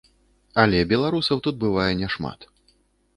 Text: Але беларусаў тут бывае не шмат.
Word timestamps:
Але 0.61 0.79
беларусаў 0.93 1.41
тут 1.47 1.55
бывае 1.65 1.91
не 2.01 2.09
шмат. 2.15 2.49